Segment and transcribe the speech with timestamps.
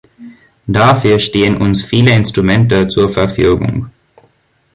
[0.65, 3.91] Dafür stehen uns viele Instrumente zur Verfügung.